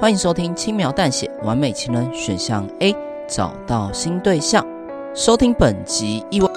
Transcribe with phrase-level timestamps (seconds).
[0.00, 2.94] 欢迎收听轻描淡写完美情人选项 A，
[3.28, 4.66] 找到新对象。
[5.14, 6.50] 收听本集意外，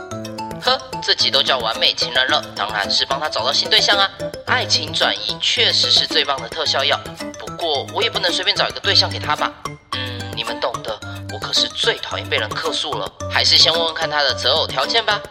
[0.62, 4.10] 呵，这集都叫完美情人了，当然是帮他找到新对象啊！
[4.48, 7.00] 爱情转移确实是最棒的特效药，
[7.40, 9.52] 不过我也不能随便找一个对象给他吧？
[9.94, 10.98] 嗯，你们懂的。
[11.34, 15.22] 我可是最讨厌被人客诉了，还是先问问看他的择偶条件吧。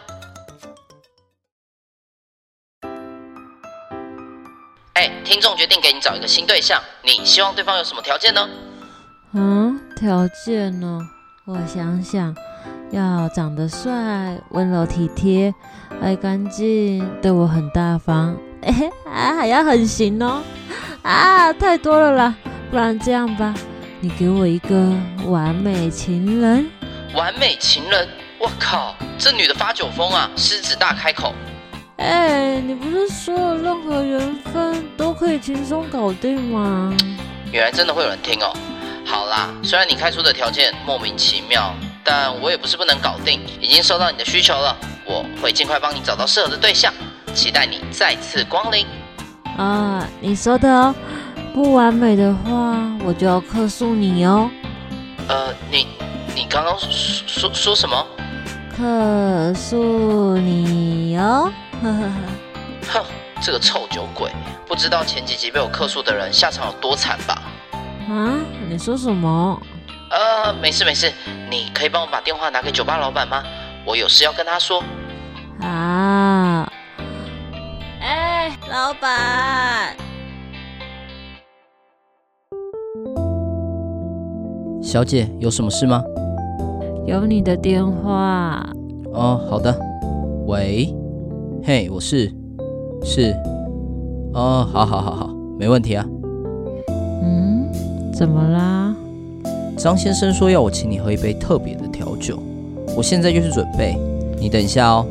[5.05, 8.49] 哎，听众决定给你找一个新对象，你希望对方有什么条件呢？
[9.33, 10.99] 嗯，条件呢？
[11.45, 12.35] 我想想，
[12.89, 15.53] 要长得帅、温柔体贴、
[16.01, 18.73] 爱干净、对我很大方，哎，
[19.05, 20.41] 还还要很行哦。
[21.03, 22.35] 啊，太多了啦，
[22.71, 23.53] 不然这样吧，
[23.99, 24.91] 你给我一个
[25.27, 26.67] 完美情人。
[27.13, 28.09] 完美情人？
[28.39, 31.31] 我靠，这女的发酒疯啊，狮子大开口。
[31.97, 34.34] 哎，你不是说了任何缘分都可以
[35.45, 36.91] 轻松搞定吗？
[37.51, 38.51] 原来真的会有人听哦。
[39.05, 41.71] 好啦，虽然你开出的条件莫名其妙，
[42.03, 43.39] 但我也不是不能搞定。
[43.61, 46.91] 已经收到你的需求了，我会尽快帮你找到适合的对象，
[47.35, 48.87] 期待你再次光临。
[49.55, 50.95] 啊，你说的哦，
[51.53, 54.49] 不完美的话，我就要克诉你哦。
[55.27, 55.85] 呃，你
[56.33, 56.89] 你刚刚说
[57.27, 58.03] 说说什么？
[58.75, 61.53] 克诉你哦。
[61.83, 62.01] 呵呵
[62.87, 63.05] 呵，哼，
[63.45, 64.31] 这个臭酒鬼，
[64.65, 67.43] 不知道前几集被我克诉的人下场有多惨吧？
[68.09, 69.61] 啊，你说什么？
[70.09, 71.13] 呃，没事没事，
[71.47, 73.43] 你可以帮我把电话拿给酒吧老板吗？
[73.85, 74.83] 我有事要跟他说。
[75.61, 76.67] 啊，
[78.01, 79.95] 哎，老板，
[84.81, 86.03] 小姐，有什么事吗？
[87.05, 88.67] 有你的电话。
[89.13, 89.79] 哦，好的。
[90.47, 90.91] 喂。
[91.63, 92.31] 嘿，我是，
[93.07, 93.33] 是，
[94.33, 96.03] 哦，好好好好，没问题啊。
[97.21, 97.71] 嗯，
[98.11, 98.93] 怎么啦？
[99.77, 102.37] 张先生说要我请你喝一杯特别的调酒，
[102.97, 103.95] 我现在就去准备，
[104.39, 105.05] 你等一下哦。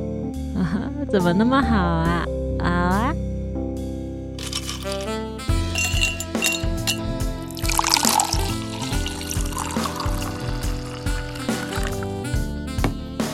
[0.56, 2.26] 啊， 怎么那么好啊？
[2.58, 3.14] 好啊。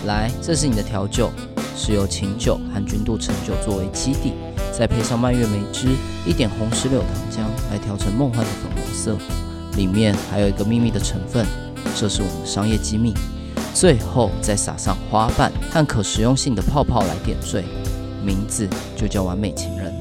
[0.07, 1.31] 来，这是你的调酒。
[1.83, 4.35] 是由琴酒和君度橙酒作为基底，
[4.81, 5.89] 再配上蔓越莓汁、
[6.25, 9.15] 一点红石榴糖浆来调成梦幻的粉红色。
[9.77, 11.45] 里面还有一个秘密的成分，
[11.95, 13.13] 这是我们商业机密。
[13.75, 17.63] 最后再撒上花瓣和可食用性的泡泡来点缀，
[18.25, 19.93] 名字就叫完美情人。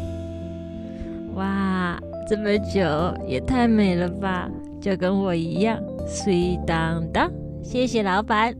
[1.35, 2.81] 哇，这么久
[3.27, 7.29] 也太美了吧，就跟我一样，水当当。
[7.61, 8.55] 谢谢老板，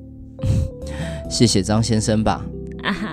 [1.31, 2.46] 谢谢张先生吧。
[2.84, 3.09] 啊哈，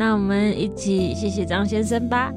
[0.00, 2.32] 那我们一起谢谢张先生吧。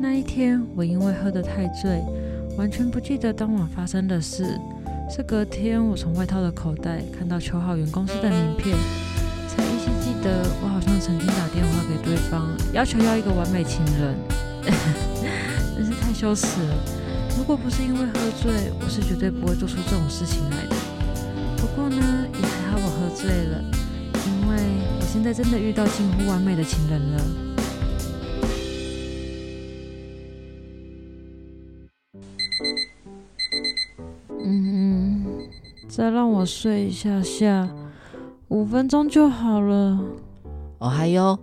[0.00, 2.02] 那一天，我因为喝得太醉，
[2.58, 4.58] 完全不记得当晚发生的事。
[5.08, 8.76] 是隔天，我从外套的口袋看到求好缘公司的名片，
[9.46, 14.16] 才依稀记得我好像曾经打电话给对方，要求要一个完美情人。
[15.78, 16.74] 真是太羞耻了。
[17.38, 20.74] 如果不是因为喝醉，我是绝对不会做出这种事情来的。
[21.56, 23.62] 不过呢，也还好我喝醉了，
[24.26, 24.56] 因为
[25.00, 27.22] 我现在真的遇到近乎完美的情人了。
[34.44, 35.24] 嗯，
[35.88, 37.68] 再让我睡一下下，
[38.48, 39.98] 五分钟就好了。
[40.78, 41.38] 哦嗨哟，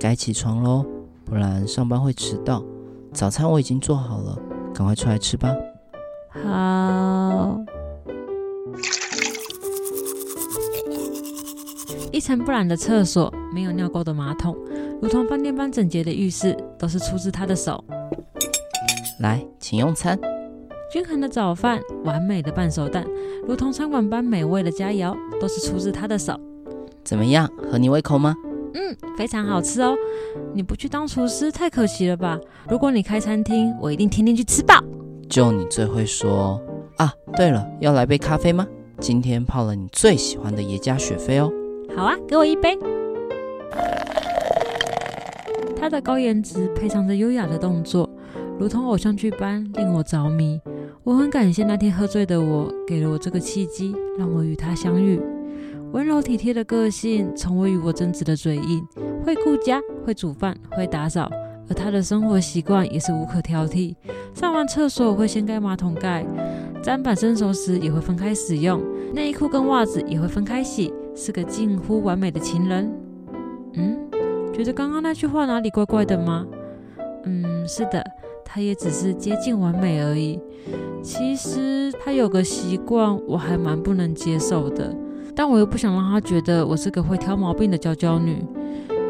[0.00, 0.84] 该起床喽，
[1.24, 2.64] 不然上班会迟到。
[3.12, 4.38] 早餐我已经做好了，
[4.74, 5.54] 赶快出来吃吧。
[6.30, 6.87] 好。
[12.10, 14.56] 一尘不染的厕所，没有尿垢的马桶，
[15.00, 17.82] 如同饭店般整洁的浴室，都是出自他的手。
[19.20, 20.18] 来，请用餐。
[20.90, 23.04] 均衡的早饭，完美的半熟蛋，
[23.46, 26.38] 如同餐馆般美味的佳肴，都是出自他的手。
[27.04, 28.34] 怎么样，合你胃口吗？
[28.74, 29.94] 嗯，非常好吃哦。
[30.54, 32.38] 你不去当厨师，太可惜了吧？
[32.70, 34.82] 如果你开餐厅，我一定天天去吃饱。
[35.28, 36.58] 就你最会说
[36.96, 37.12] 啊！
[37.36, 38.66] 对了，要来杯咖啡吗？
[38.98, 41.52] 今天泡了你最喜欢的耶加雪菲哦。
[41.98, 42.78] 好啊，给我一杯。
[45.74, 48.08] 他的高颜值配上这优雅的动作，
[48.56, 50.60] 如同偶像剧般令我着迷。
[51.02, 55.20] 我很感谢那天喝醉的我，给了我这个契机，让我与他相遇。
[55.90, 58.80] 温柔体贴的个性，从未与我争执的嘴硬，
[59.24, 61.28] 会顾家，会煮饭，会打扫，
[61.68, 63.96] 而他的生活习惯也是无可挑剔。
[64.34, 66.24] 上完厕所会掀盖马桶盖，
[66.80, 68.80] 砧板生熟时也会分开使用，
[69.12, 70.94] 内衣裤跟袜子也会分开洗。
[71.20, 72.88] 是个近乎完美的情人。
[73.72, 73.98] 嗯，
[74.52, 76.46] 觉得刚刚那句话哪里怪怪的吗？
[77.24, 78.04] 嗯，是的，
[78.44, 80.40] 他也只是接近完美而已。
[81.02, 84.94] 其实他有个习惯，我还蛮不能接受的，
[85.34, 88.40] 但我又不想让他觉得我是个会挑毛病的娇娇女，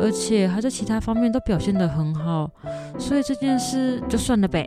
[0.00, 2.50] 而且他在其他方面都表现得很好，
[2.98, 4.66] 所以这件事就算了呗。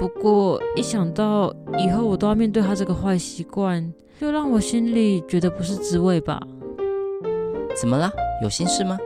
[0.00, 6.38] 不过一想到以后我都要面对他这个坏习惯，就让我心里觉得不是滋味吧。
[7.74, 8.12] 怎么了？
[8.42, 8.98] 有心事吗？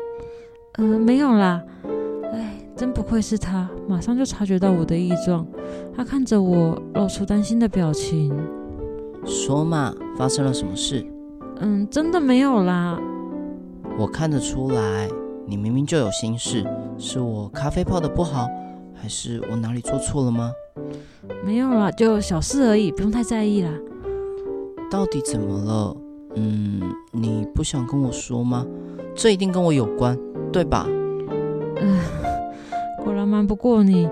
[0.79, 1.63] 嗯、呃，没有啦。
[2.33, 5.47] 哎，真不愧是他，马上就察觉到我的异状。
[5.97, 8.37] 他看着我，露出担心的表情。
[9.25, 11.07] 说嘛，发生了什么事？
[11.61, 12.99] 嗯，真的没有啦。
[13.97, 15.09] 我看得出来，
[15.47, 16.67] 你明明就有心事。
[16.99, 18.49] 是我咖啡泡的不好，
[18.93, 20.51] 还是我哪里做错了吗？
[21.47, 23.71] 没有啦，就小事而已，不用太在意啦。
[24.95, 25.97] 到底怎么了？
[26.37, 26.81] 嗯，
[27.11, 28.65] 你不想跟我说吗？
[29.13, 30.17] 这一定跟我有关，
[30.53, 30.87] 对吧？
[31.81, 31.99] 嗯，
[33.03, 34.09] 果然瞒不过你。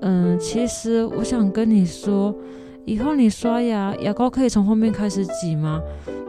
[0.00, 2.34] 嗯，其实我想跟你说，
[2.86, 5.82] 以后你刷牙牙膏可以从后面开始挤吗？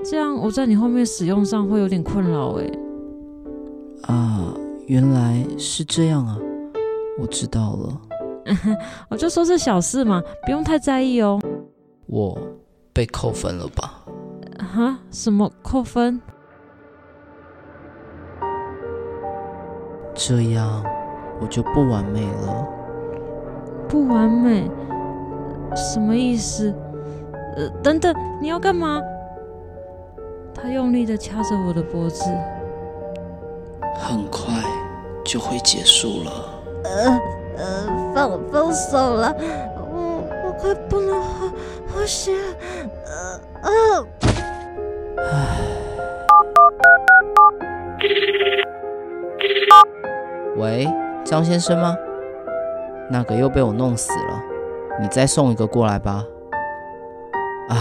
[0.03, 2.69] 这样我在你后面使用上会有点困扰诶。
[4.01, 4.53] 啊，
[4.87, 6.37] 原来是这样啊，
[7.21, 8.01] 我知道了。
[9.09, 11.39] 我 就说是小事嘛，不用太在意哦。
[12.05, 12.37] 我
[12.97, 14.01] 被扣分了吧？
[14.57, 14.97] 啊？
[15.11, 16.19] 什么扣分？
[20.15, 20.83] 这样
[21.39, 22.67] 我就不完美了。
[23.87, 24.67] 不完美？
[25.75, 26.73] 什么意思？
[27.55, 28.99] 呃，等等，你要干嘛？
[30.51, 32.23] 他用力的掐着我的脖子。
[33.95, 34.55] 很快
[35.23, 36.31] 就会结束了。
[36.83, 37.21] 呃
[37.57, 39.31] 呃，放放手了，
[39.91, 41.45] 我我快不能呼
[41.93, 42.31] 不是。
[43.05, 44.07] 呃呃。
[45.17, 45.57] 唉。
[50.57, 50.87] 喂，
[51.23, 51.95] 张先生吗？
[53.09, 54.41] 那个又被我弄死了，
[54.99, 56.25] 你再送一个过来吧。
[57.69, 57.77] 啊，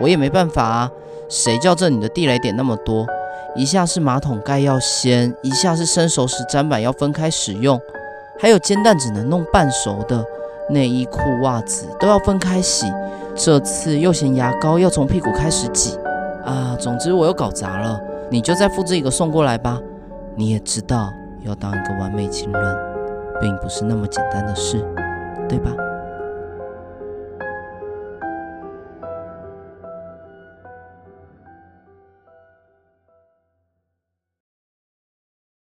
[0.00, 0.90] 我也没办法啊，
[1.28, 3.06] 谁叫这里的地雷点那么多？
[3.54, 7.80] 一下是马桶盖要掀，一下是生熟食砧板要分开使用，
[8.38, 10.24] 还有煎蛋只能弄半熟的，
[10.68, 12.86] 内衣裤袜子都要分开洗。
[13.36, 15.96] 这次又嫌牙膏要从屁股开始挤，
[16.44, 18.00] 啊，总之我又搞砸了。
[18.30, 19.78] 你就再复制一个送过来吧。
[20.34, 21.12] 你也知道，
[21.44, 22.76] 要当一个完美情人，
[23.40, 24.82] 并不是那么简单的事，
[25.48, 25.70] 对吧？